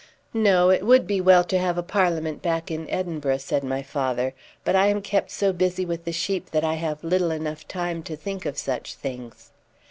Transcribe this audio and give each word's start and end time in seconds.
"No, 0.33 0.71
it 0.71 0.83
would 0.83 1.05
be 1.05 1.21
well 1.21 1.43
to 1.43 1.59
have 1.59 1.77
a 1.77 1.83
Parliament 1.83 2.41
back 2.41 2.71
in 2.71 2.89
Edinburgh," 2.89 3.37
said 3.37 3.63
my 3.63 3.83
father; 3.83 4.33
"but 4.65 4.75
I 4.75 4.87
am 4.87 4.99
kept 4.99 5.29
so 5.29 5.53
busy 5.53 5.85
with 5.85 6.05
the 6.05 6.11
sheep 6.11 6.49
that 6.49 6.63
I 6.63 6.73
have 6.73 7.03
little 7.03 7.29
enough 7.29 7.67
time 7.67 8.01
to 8.05 8.15
think 8.15 8.47
of 8.47 8.57
such 8.57 8.95
things." 8.95 9.51